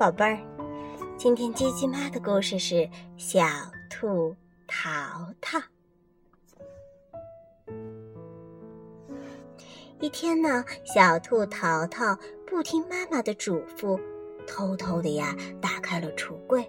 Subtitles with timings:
[0.00, 0.38] 宝贝儿，
[1.18, 3.44] 今天鸡鸡妈的故事是小
[3.90, 4.34] 兔
[4.66, 4.80] 淘
[5.42, 5.60] 淘。
[10.00, 14.00] 一天呢，小兔淘淘不听妈妈的嘱咐，
[14.46, 16.66] 偷偷的呀打开了橱柜，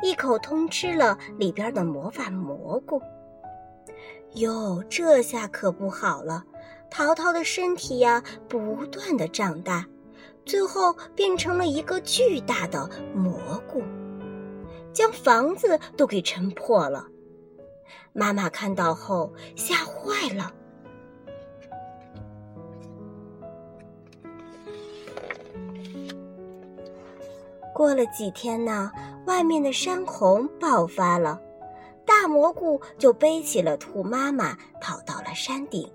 [0.00, 3.02] 一口通吃了里边的魔法蘑菇。
[4.34, 6.44] 哟，这下可不好了，
[6.88, 9.84] 淘淘的身体呀不断的长大。
[10.44, 13.82] 最后变成了一个巨大的蘑菇，
[14.92, 17.06] 将房子都给撑破了。
[18.12, 20.52] 妈妈看到后吓坏了。
[27.74, 28.92] 过了几天呢，
[29.26, 31.40] 外面的山洪爆发了，
[32.04, 35.90] 大蘑菇就背起了兔妈妈跑到了山顶，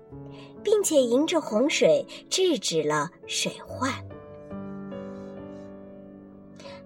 [0.62, 3.92] 并且迎着洪水制止了水患。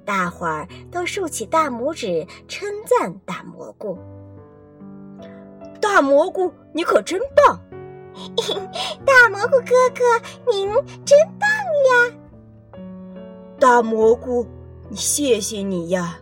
[0.05, 3.98] 大伙儿都竖起大拇指，称赞大蘑菇。
[5.81, 7.61] 大蘑菇，你可真棒！
[9.06, 10.03] 大蘑菇哥哥，
[10.50, 10.70] 您
[11.05, 11.48] 真棒
[11.89, 12.14] 呀！
[13.58, 14.47] 大蘑菇，
[14.89, 16.19] 你谢谢你呀！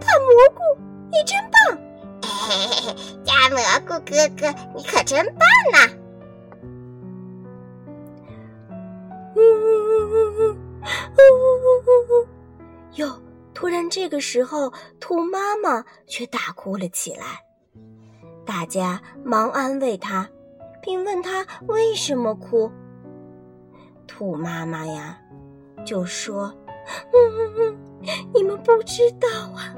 [0.00, 0.80] 大蘑菇，
[1.10, 1.78] 你真棒！
[3.26, 6.01] 大蘑菇哥哥，你可真棒呐！
[12.96, 13.20] 哟！
[13.54, 17.38] 突然，这个时候，兔妈妈却大哭了起来。
[18.46, 20.28] 大家忙安慰她，
[20.80, 22.70] 并问她为什么哭。
[24.06, 25.18] 兔妈妈呀，
[25.84, 26.52] 就说
[27.12, 27.78] ：“嗯，
[28.34, 29.74] 你们不知道啊，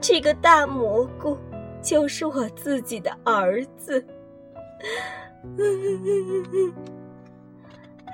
[0.00, 1.38] 这个大蘑菇
[1.80, 4.04] 就是我自己的儿子。”
[5.56, 6.74] 嗯嗯嗯嗯嗯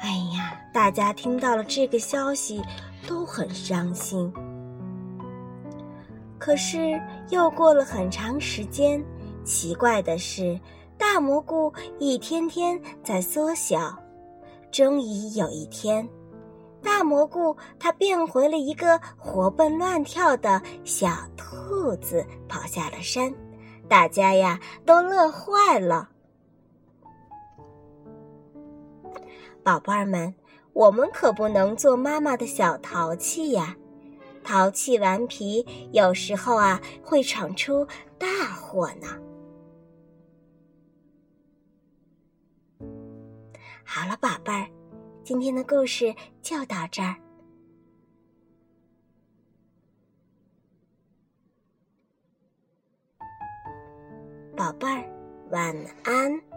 [0.03, 2.63] 哎呀，大家听到了这个消息。
[3.11, 4.33] 都很伤心。
[6.39, 9.05] 可是又过了很长时间，
[9.45, 10.59] 奇怪的是，
[10.97, 13.99] 大蘑菇一天天在缩小。
[14.71, 16.09] 终于有一天，
[16.81, 23.35] 大蘑菇它变回了一个活蹦乱跳的小兔子，跑下了山。
[23.89, 26.09] 大家呀都乐坏了。
[29.65, 30.33] 宝贝儿们。
[30.73, 33.77] 我们可不能做妈妈的小淘气呀！
[34.43, 37.87] 淘气顽皮，有时候啊会闯出
[38.19, 39.09] 大祸呢。
[43.85, 44.67] 好了，宝贝儿，
[45.23, 47.15] 今天的故事就到这儿。
[54.57, 55.05] 宝贝儿，
[55.51, 56.50] 晚安。